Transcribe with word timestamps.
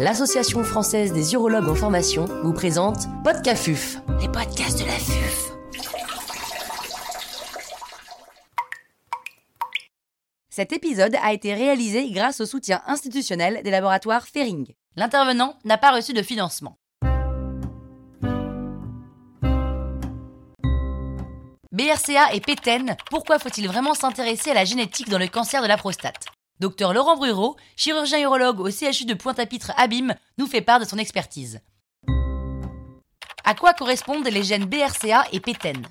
l'Association 0.00 0.64
française 0.64 1.12
des 1.12 1.34
urologues 1.34 1.68
en 1.68 1.74
formation 1.74 2.24
vous 2.42 2.54
présente 2.54 3.00
Podcafuf, 3.22 3.98
les 4.18 4.28
podcasts 4.28 4.80
de 4.80 4.86
la 4.86 4.92
FUF. 4.92 5.52
Cet 10.48 10.72
épisode 10.72 11.14
a 11.22 11.34
été 11.34 11.52
réalisé 11.52 12.10
grâce 12.12 12.40
au 12.40 12.46
soutien 12.46 12.80
institutionnel 12.86 13.60
des 13.62 13.70
laboratoires 13.70 14.26
Ferring. 14.26 14.72
L'intervenant 14.96 15.58
n'a 15.66 15.76
pas 15.76 15.94
reçu 15.94 16.14
de 16.14 16.22
financement. 16.22 16.78
BRCA 21.72 22.32
et 22.32 22.40
PTEN, 22.40 22.96
pourquoi 23.10 23.38
faut-il 23.38 23.68
vraiment 23.68 23.92
s'intéresser 23.92 24.52
à 24.52 24.54
la 24.54 24.64
génétique 24.64 25.10
dans 25.10 25.18
le 25.18 25.28
cancer 25.28 25.60
de 25.60 25.68
la 25.68 25.76
prostate? 25.76 26.24
Docteur 26.60 26.92
Laurent 26.92 27.16
Brureau, 27.16 27.56
chirurgien 27.74 28.22
urologue 28.22 28.60
au 28.60 28.68
CHU 28.68 29.06
de 29.06 29.14
Pointe-à-Pitre 29.14 29.72
Abîme, 29.78 30.14
nous 30.36 30.44
fait 30.44 30.60
part 30.60 30.78
de 30.78 30.84
son 30.84 30.98
expertise. 30.98 31.60
À 33.44 33.54
quoi 33.58 33.72
correspondent 33.72 34.28
les 34.28 34.42
gènes 34.42 34.66
BRCA 34.66 35.24
et 35.32 35.40
PTEN 35.40 35.86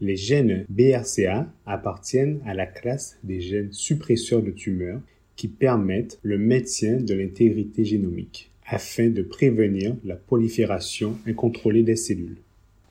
Les 0.00 0.16
gènes 0.16 0.66
BRCA 0.68 1.46
appartiennent 1.64 2.40
à 2.44 2.54
la 2.54 2.66
classe 2.66 3.18
des 3.22 3.40
gènes 3.40 3.72
suppresseurs 3.72 4.42
de 4.42 4.50
tumeurs 4.50 5.00
qui 5.36 5.46
permettent 5.46 6.18
le 6.22 6.38
maintien 6.38 6.96
de 6.96 7.14
l'intégrité 7.14 7.84
génomique 7.84 8.50
afin 8.66 9.10
de 9.10 9.22
prévenir 9.22 9.94
la 10.04 10.16
prolifération 10.16 11.16
incontrôlée 11.24 11.84
des 11.84 11.94
cellules. 11.94 12.38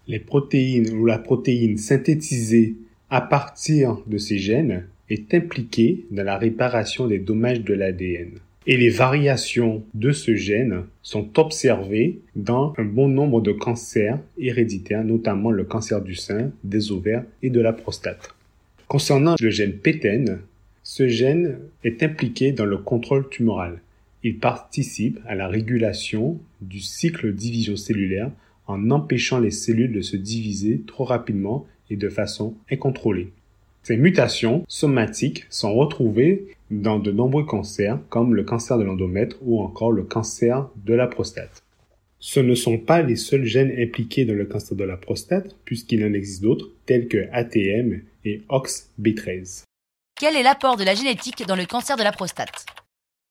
Les 0.08 0.20
protéines 0.20 0.94
ou 0.94 1.06
la 1.06 1.20
protéine 1.20 1.78
synthétisée 1.78 2.78
à 3.10 3.20
partir 3.20 4.04
de 4.08 4.18
ces 4.18 4.38
gènes 4.38 4.88
est 5.10 5.34
impliquée 5.34 6.06
dans 6.12 6.24
la 6.24 6.38
réparation 6.38 7.08
des 7.08 7.20
dommages 7.20 7.62
de 7.62 7.74
l'ADN. 7.74 8.32
Et 8.68 8.78
les 8.78 8.90
variations 8.90 9.84
de 9.94 10.12
ce 10.12 10.36
gène 10.36 10.84
sont 11.02 11.40
observées 11.40 12.20
dans 12.36 12.74
un 12.78 12.84
bon 12.84 13.08
nombre 13.08 13.42
de 13.42 13.52
cancers 13.52 14.20
héréditaires, 14.38 15.04
notamment 15.04 15.50
le 15.50 15.64
cancer 15.64 16.02
du 16.02 16.14
sein, 16.14 16.52
des 16.64 16.92
ovaires 16.92 17.24
et 17.42 17.50
de 17.50 17.62
la 17.62 17.74
prostate. 17.74 18.36
Concernant 18.88 19.36
le 19.40 19.50
gène 19.50 19.74
PTEN, 19.74 20.40
ce 20.84 21.08
gène 21.08 21.58
est 21.84 22.04
impliqué 22.04 22.52
dans 22.52 22.66
le 22.66 22.78
contrôle 22.78 23.30
tumoral. 23.30 23.80
Il 24.24 24.38
participe 24.38 25.20
à 25.26 25.36
la 25.36 25.48
régulation 25.48 26.40
du 26.62 26.80
cycle 26.80 27.28
de 27.28 27.32
division 27.32 27.76
cellulaire 27.76 28.32
en 28.68 28.92
empêchant 28.92 29.40
les 29.40 29.52
cellules 29.52 29.94
de 29.94 30.02
se 30.02 30.18
diviser 30.18 30.82
trop 30.86 31.06
rapidement 31.06 31.66
et 31.90 31.96
de 31.96 32.10
façon 32.10 32.56
incontrôlée. 32.72 33.32
Ces 33.84 33.98
mutations 33.98 34.64
somatiques 34.68 35.46
sont 35.50 35.74
retrouvées 35.74 36.48
dans 36.70 37.00
de 37.00 37.12
nombreux 37.12 37.46
cancers 37.46 38.00
comme 38.10 38.36
le 38.36 38.44
cancer 38.44 38.78
de 38.78 38.84
l'endomètre 38.84 39.38
ou 39.42 39.62
encore 39.62 39.92
le 39.92 40.04
cancer 40.04 40.70
de 40.86 40.94
la 40.94 41.08
prostate. 41.08 41.64
Ce 42.20 42.40
ne 42.40 42.54
sont 42.54 42.78
pas 42.78 43.02
les 43.02 43.16
seuls 43.16 43.46
gènes 43.46 43.74
impliqués 43.80 44.26
dans 44.26 44.34
le 44.34 44.46
cancer 44.46 44.76
de 44.76 44.84
la 44.84 44.98
prostate 44.98 45.56
puisqu'il 45.66 46.04
en 46.04 46.14
existe 46.14 46.44
d'autres 46.44 46.70
tels 46.86 47.08
que 47.08 47.28
ATM 47.32 48.02
et 48.26 48.42
OXB13. 48.50 49.64
Quel 50.20 50.36
est 50.36 50.44
l'apport 50.44 50.76
de 50.76 50.84
la 50.84 50.96
génétique 50.96 51.48
dans 51.48 51.56
le 51.56 51.66
cancer 51.66 51.96
de 51.96 52.04
la 52.04 52.12
prostate? 52.12 52.66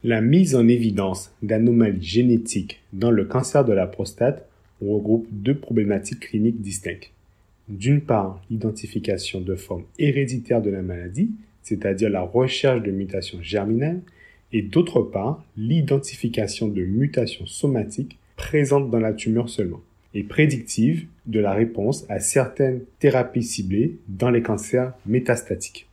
La 0.03 0.23
mise 0.23 0.55
en 0.57 0.67
évidence 0.67 1.33
d'anomalies 1.43 2.03
génétiques 2.03 2.81
dans 2.93 3.11
le 3.11 3.27
cancer 3.27 3.65
de 3.65 3.75
la 3.75 3.87
prostate 3.87 4.49
regroupe 4.81 5.27
deux 5.31 5.57
problématiques 5.57 6.21
cliniques 6.21 6.63
distinctes 6.63 7.11
d'une 7.69 8.01
part 8.01 8.43
l'identification 8.51 9.41
de 9.41 9.55
formes 9.55 9.85
héréditaires 9.99 10.63
de 10.63 10.71
la 10.71 10.83
maladie, 10.83 11.31
c'est-à-dire 11.63 12.11
la 12.11 12.23
recherche 12.23 12.83
de 12.83 12.91
mutations 12.91 13.43
germinales, 13.43 14.01
et 14.53 14.63
d'autre 14.63 15.03
part 15.03 15.45
l'identification 15.57 16.69
de 16.69 16.83
mutations 16.83 17.47
somatiques 17.47 18.19
présentes 18.37 18.91
dans 18.91 19.01
la 19.01 19.13
tumeur 19.13 19.49
seulement, 19.49 19.83
et 20.15 20.23
prédictives 20.23 21.07
de 21.27 21.41
la 21.41 21.53
réponse 21.53 22.07
à 22.09 22.21
certaines 22.21 22.81
thérapies 22.99 23.43
ciblées 23.43 23.97
dans 24.09 24.31
les 24.31 24.43
cancers 24.43 24.95
métastatiques. 25.07 25.87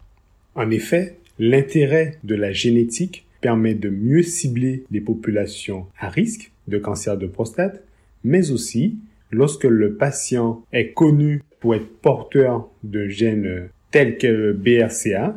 En 0.56 0.72
effet, 0.72 1.18
l'intérêt 1.38 2.18
de 2.24 2.36
la 2.36 2.54
génétique 2.54 3.26
permet 3.42 3.76
de 3.76 3.90
mieux 3.90 4.24
cibler 4.24 4.86
les 4.90 5.02
populations 5.02 5.88
à 6.00 6.10
risque 6.10 6.52
de 6.68 6.78
cancer 6.78 7.18
de 7.18 7.28
prostate, 7.28 7.84
mais 8.24 8.52
aussi 8.52 8.96
lorsque 9.32 9.66
le 9.66 9.96
patient 9.96 10.64
est 10.72 10.94
connu 10.94 11.44
pour 11.66 11.74
être 11.74 12.00
porteur 12.00 12.70
de 12.84 13.08
gènes 13.08 13.70
tels 13.90 14.20
que 14.20 14.28
le 14.28 14.54
BRCA, 14.54 15.36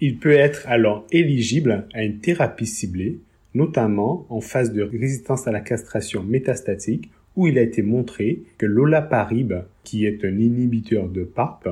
il 0.00 0.16
peut 0.16 0.32
être 0.32 0.66
alors 0.66 1.06
éligible 1.12 1.86
à 1.92 2.02
une 2.02 2.18
thérapie 2.18 2.64
ciblée, 2.64 3.18
notamment 3.52 4.24
en 4.30 4.40
phase 4.40 4.72
de 4.72 4.80
résistance 4.80 5.46
à 5.46 5.52
la 5.52 5.60
castration 5.60 6.22
métastatique, 6.22 7.10
où 7.36 7.46
il 7.46 7.58
a 7.58 7.60
été 7.60 7.82
montré 7.82 8.40
que 8.56 8.64
l'olaparib, 8.64 9.52
qui 9.84 10.06
est 10.06 10.24
un 10.24 10.38
inhibiteur 10.38 11.10
de 11.10 11.24
PARP, 11.24 11.68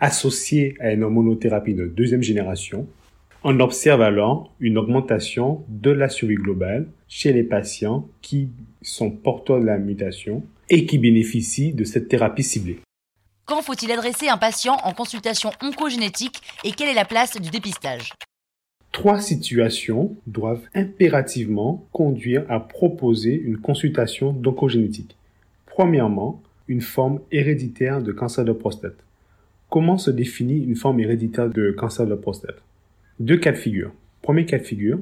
associé 0.00 0.74
à 0.80 0.90
une 0.90 1.02
hormonothérapie 1.02 1.74
de 1.74 1.84
deuxième 1.84 2.22
génération, 2.22 2.86
on 3.44 3.60
observe 3.60 4.00
alors 4.00 4.50
une 4.60 4.78
augmentation 4.78 5.62
de 5.68 5.90
la 5.90 6.08
survie 6.08 6.36
globale 6.36 6.86
chez 7.06 7.34
les 7.34 7.44
patients 7.44 8.08
qui 8.22 8.48
sont 8.80 9.10
porteurs 9.10 9.60
de 9.60 9.66
la 9.66 9.76
mutation 9.76 10.42
et 10.70 10.86
qui 10.86 10.96
bénéficient 10.96 11.74
de 11.74 11.84
cette 11.84 12.08
thérapie 12.08 12.44
ciblée. 12.44 12.78
Faut-il 13.60 13.92
adresser 13.92 14.28
un 14.28 14.38
patient 14.38 14.78
en 14.84 14.92
consultation 14.92 15.50
oncogénétique 15.60 16.40
et 16.64 16.72
quelle 16.72 16.88
est 16.88 16.94
la 16.94 17.04
place 17.04 17.38
du 17.38 17.50
dépistage? 17.50 18.12
Trois 18.92 19.20
situations 19.20 20.16
doivent 20.26 20.64
impérativement 20.74 21.86
conduire 21.92 22.44
à 22.48 22.60
proposer 22.60 23.34
une 23.34 23.58
consultation 23.58 24.32
d'oncogénétique. 24.32 25.16
Premièrement, 25.66 26.40
une 26.68 26.80
forme 26.80 27.20
héréditaire 27.30 28.02
de 28.02 28.12
cancer 28.12 28.44
de 28.44 28.52
prostate. 28.52 28.96
Comment 29.68 29.98
se 29.98 30.10
définit 30.10 30.62
une 30.62 30.76
forme 30.76 31.00
héréditaire 31.00 31.48
de 31.48 31.70
cancer 31.72 32.06
de 32.06 32.14
prostate? 32.14 32.62
Deux 33.20 33.38
cas 33.38 33.52
de 33.52 33.56
figure. 33.56 33.92
Premier 34.22 34.46
cas 34.46 34.58
de 34.58 34.64
figure, 34.64 34.98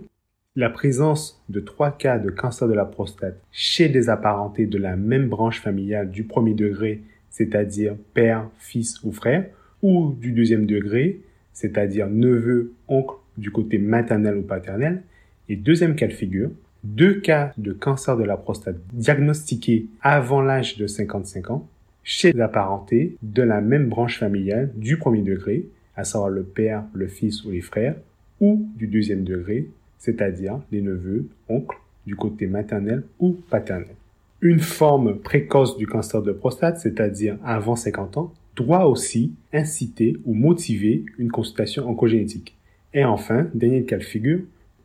la 0.57 0.71
présence 0.71 1.43
de 1.49 1.61
trois 1.61 1.91
cas 1.91 2.19
de 2.19 2.31
cancer 2.31 2.67
de 2.69 2.75
la 2.75 2.85
prostate 2.85 3.41
chez 3.53 3.89
des 3.89 4.09
apparentés 4.09 4.67
de 4.67 4.79
la 4.79 4.97
même 4.97 5.29
branche 5.29 5.61
familiale 5.61 6.11
du 6.11 6.25
premier 6.25 6.55
degré, 6.55 7.03
c'est-à-dire 7.31 7.95
père, 8.15 8.49
fils 8.59 9.03
ou 9.03 9.13
frère, 9.13 9.47
ou 9.83 10.15
du 10.21 10.33
deuxième 10.33 10.67
degré, 10.67 11.21
c'est-à-dire 11.53 12.09
neveu, 12.09 12.73
oncle 12.89 13.17
du 13.39 13.51
côté 13.51 13.79
maternel 13.79 14.37
ou 14.37 14.43
paternel, 14.43 15.03
et 15.49 15.57
deuxième 15.57 15.95
cas 15.95 16.07
de 16.07 16.13
figure, 16.13 16.51
deux 16.85 17.21
cas 17.21 17.53
de 17.59 17.73
cancer 17.73 18.17
de 18.17 18.25
la 18.25 18.37
prostate 18.37 18.77
diagnostiqués 18.93 19.87
avant 20.01 20.43
l'âge 20.43 20.77
de 20.77 20.87
55 20.87 21.51
ans 21.51 21.69
chez 22.03 22.33
des 22.33 22.41
apparentés 22.41 23.17
de 23.23 23.43
la 23.43 23.61
même 23.61 23.89
branche 23.89 24.19
familiale 24.19 24.71
du 24.75 24.97
premier 24.97 25.23
degré, 25.23 25.67
à 25.97 26.05
savoir 26.05 26.31
le 26.31 26.43
père, 26.43 26.85
le 26.95 27.07
fils 27.09 27.45
ou 27.45 27.51
les 27.51 27.61
frères, 27.61 27.97
ou 28.41 28.67
du 28.77 28.87
deuxième 28.87 29.25
degré, 29.25 29.69
c'est-à-dire 29.99 30.61
les 30.73 30.81
neveux, 30.81 31.29
oncles, 31.49 31.77
du 32.07 32.17
côté 32.17 32.47
maternel 32.47 33.05
ou 33.19 33.37
paternel. 33.51 33.95
Une 34.43 34.61
forme 34.61 35.19
précoce 35.19 35.77
du 35.77 35.87
cancer 35.87 36.23
de 36.23 36.33
prostate, 36.33 36.79
c'est-à-dire 36.79 37.37
avant 37.45 37.77
50 37.77 38.17
ans, 38.17 38.33
doit 38.57 38.87
aussi 38.87 39.35
inciter 39.53 40.17
ou 40.25 40.33
motiver 40.33 41.05
une 41.19 41.31
consultation 41.31 41.87
oncogénétique. 41.87 42.57
Et 42.95 43.05
enfin, 43.05 43.49
dernier 43.53 43.85
cas 43.85 43.99
de 43.99 44.03
figure, 44.03 44.41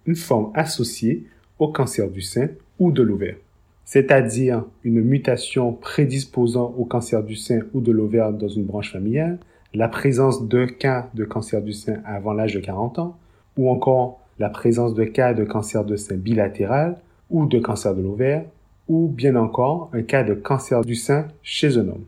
une 0.06 0.18
forme 0.18 0.52
associée 0.56 1.24
au 1.58 1.70
cancer 1.70 2.10
du 2.10 2.20
sein 2.20 2.50
ou 2.80 2.92
de 2.92 3.02
l'ovaire, 3.02 3.38
c'est-à-dire 3.86 4.66
une 4.84 5.00
mutation 5.00 5.72
prédisposant 5.72 6.76
au 6.78 6.84
cancer 6.84 7.24
du 7.24 7.38
sein 7.38 7.62
ou 7.74 7.80
de 7.80 7.94
l'ovaire 7.94 8.34
dans 8.34 8.50
une 8.50 8.66
branche 8.66 8.92
familiale, 8.92 9.40
la 9.74 9.88
présence 9.88 10.46
d'un 10.50 10.68
cas 10.68 11.10
de 11.14 11.24
cancer 11.24 11.62
du 11.62 11.72
sein 11.72 12.02
avant 12.04 12.34
l'âge 12.34 12.54
de 12.54 12.60
40 12.60 13.00
ans, 13.00 13.18
ou 13.56 13.70
encore 13.70 14.20
la 14.38 14.50
présence 14.50 14.94
de 14.94 15.06
cas 15.06 15.34
de 15.34 15.46
cancer 15.46 15.86
de 15.86 15.96
sein 15.96 16.18
bilatéral 16.18 16.98
ou 17.30 17.46
de 17.46 17.58
cancer 17.60 17.96
de 17.96 18.02
l'ovaire, 18.02 18.44
ou 18.88 19.08
bien 19.08 19.36
encore 19.36 19.90
un 19.94 20.04
cas 20.04 20.24
de 20.24 20.34
cancer 20.34 20.82
du 20.82 20.96
sein 20.96 21.28
chez 21.42 21.78
un 21.78 21.88
homme. 21.88 22.06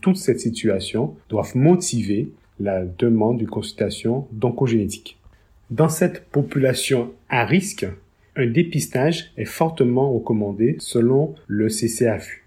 Toutes 0.00 0.16
ces 0.16 0.38
situations 0.38 1.14
doivent 1.28 1.56
motiver 1.56 2.30
la 2.58 2.84
demande 2.84 3.38
d'une 3.38 3.48
consultation 3.48 4.26
d'oncogénétique. 4.32 5.18
Dans 5.70 5.88
cette 5.88 6.24
population 6.30 7.12
à 7.28 7.44
risque, 7.44 7.86
un 8.36 8.46
dépistage 8.46 9.32
est 9.36 9.44
fortement 9.44 10.12
recommandé 10.12 10.76
selon 10.78 11.34
le 11.46 11.68
CCAFU. 11.68 12.44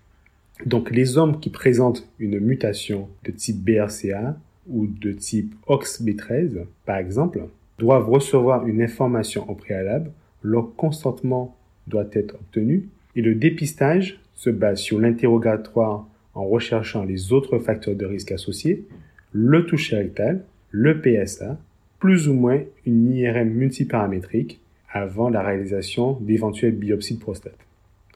Donc 0.65 0.91
les 0.91 1.17
hommes 1.17 1.39
qui 1.39 1.49
présentent 1.49 2.07
une 2.19 2.39
mutation 2.39 3.09
de 3.23 3.31
type 3.31 3.63
BRCA 3.63 4.37
ou 4.67 4.87
de 4.87 5.11
type 5.11 5.53
OXB13, 5.67 6.65
par 6.85 6.97
exemple, 6.97 7.47
doivent 7.79 8.09
recevoir 8.09 8.67
une 8.67 8.81
information 8.81 9.49
au 9.49 9.55
préalable, 9.55 10.11
leur 10.41 10.75
consentement 10.75 11.55
doit 11.87 12.07
être 12.13 12.35
obtenu 12.35 12.87
et 13.15 13.21
le 13.21 13.35
dépistage 13.35 14.19
se 14.35 14.49
base 14.49 14.79
sur 14.79 14.99
l'interrogatoire 14.99 16.07
en 16.33 16.45
recherchant 16.45 17.03
les 17.03 17.31
autres 17.31 17.59
facteurs 17.59 17.95
de 17.95 18.05
risque 18.05 18.31
associés, 18.31 18.85
le 19.31 19.65
toucher 19.65 19.97
rectal, 19.97 20.43
le 20.71 20.99
PSA, 21.01 21.59
plus 21.99 22.27
ou 22.27 22.33
moins 22.33 22.61
une 22.85 23.15
IRM 23.15 23.49
multiparamétrique 23.49 24.59
avant 24.89 25.29
la 25.29 25.41
réalisation 25.41 26.17
d'éventuelles 26.21 26.75
biopsies 26.75 27.15
de 27.15 27.19
prostate. 27.19 27.57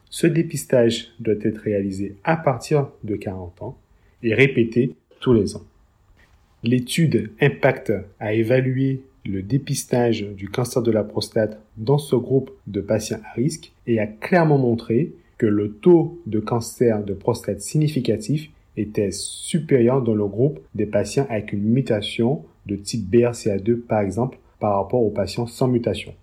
Ce 0.10 0.28
dépistage 0.28 1.12
doit 1.20 1.36
être 1.42 1.60
réalisé 1.60 2.16
à 2.24 2.38
partir 2.38 2.90
de 3.04 3.16
40 3.16 3.62
ans 3.62 3.78
et 4.24 4.34
répété 4.34 4.96
tous 5.20 5.34
les 5.34 5.56
ans. 5.56 5.64
L'étude 6.64 7.32
Impact 7.42 7.94
a 8.20 8.34
évalué 8.34 9.02
le 9.28 9.42
dépistage 9.42 10.24
du 10.24 10.50
cancer 10.50 10.82
de 10.82 10.92
la 10.92 11.04
prostate 11.04 11.60
dans 11.76 11.98
ce 11.98 12.16
groupe 12.16 12.52
de 12.66 12.82
patients 12.82 13.20
à 13.26 13.34
risque 13.34 13.74
et 13.86 14.00
a 14.00 14.08
clairement 14.08 14.58
montré 14.58 15.14
que 15.38 15.46
le 15.46 15.74
taux 15.74 16.20
de 16.26 16.40
cancer 16.40 17.04
de 17.04 17.14
prostate 17.14 17.62
significatif 17.62 18.50
était 18.78 19.12
supérieur 19.12 20.02
dans 20.02 20.16
le 20.16 20.26
groupe 20.26 20.60
des 20.76 20.86
patients 20.86 21.28
avec 21.30 21.52
une 21.52 21.64
mutation 21.64 22.44
de 22.66 22.76
type 22.76 23.10
BRCA2 23.12 23.76
par 23.76 24.02
exemple 24.02 24.40
par 24.60 24.78
rapport 24.78 25.02
aux 25.02 25.12
patients 25.12 25.48
sans 25.48 25.68
mutation. 25.68 26.14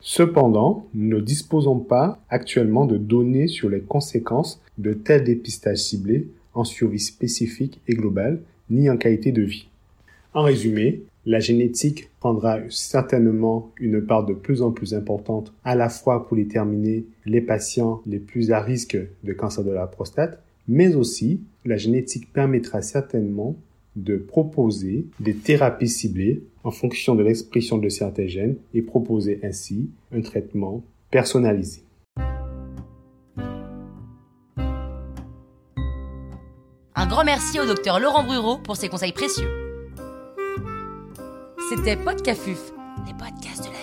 Cependant, 0.00 0.86
nous 0.94 1.16
ne 1.16 1.22
disposons 1.22 1.78
pas 1.78 2.18
actuellement 2.28 2.86
de 2.86 2.98
données 2.98 3.48
sur 3.48 3.68
les 3.68 3.80
conséquences 3.80 4.60
de 4.78 4.92
tels 4.92 5.24
dépistages 5.24 5.78
ciblés 5.78 6.28
en 6.52 6.64
survie 6.64 7.00
spécifique 7.00 7.80
et 7.88 7.94
globale, 7.94 8.40
ni 8.70 8.90
en 8.90 8.96
qualité 8.96 9.32
de 9.32 9.42
vie. 9.42 9.68
En 10.34 10.42
résumé, 10.42 11.02
la 11.26 11.40
génétique 11.40 12.10
prendra 12.20 12.58
certainement 12.68 13.70
une 13.78 14.04
part 14.04 14.26
de 14.26 14.34
plus 14.34 14.62
en 14.62 14.70
plus 14.70 14.94
importante 14.94 15.52
à 15.64 15.74
la 15.74 15.88
fois 15.88 16.26
pour 16.26 16.36
déterminer 16.36 17.04
les 17.24 17.40
patients 17.40 18.02
les 18.06 18.18
plus 18.18 18.52
à 18.52 18.60
risque 18.60 18.98
de 19.22 19.32
cancer 19.32 19.64
de 19.64 19.70
la 19.70 19.86
prostate, 19.86 20.42
mais 20.68 20.94
aussi 20.94 21.40
la 21.64 21.76
génétique 21.76 22.32
permettra 22.32 22.82
certainement 22.82 23.56
de 23.96 24.16
proposer 24.16 25.06
des 25.20 25.34
thérapies 25.34 25.88
ciblées 25.88 26.42
en 26.64 26.70
fonction 26.70 27.14
de 27.14 27.22
l'expression 27.22 27.78
de 27.78 27.88
certains 27.88 28.26
gènes 28.26 28.56
et 28.74 28.82
proposer 28.82 29.40
ainsi 29.42 29.90
un 30.12 30.20
traitement 30.20 30.82
personnalisé. 31.10 31.82
Un 36.96 37.06
grand 37.06 37.24
merci 37.24 37.60
au 37.60 37.66
docteur 37.66 38.00
Laurent 38.00 38.24
Brureau 38.24 38.58
pour 38.58 38.76
ses 38.76 38.88
conseils 38.88 39.12
précieux. 39.12 39.63
C'était 41.68 41.96
Podcafuf, 41.96 42.72
les 43.06 43.14
podcasts 43.14 43.64
de 43.64 43.73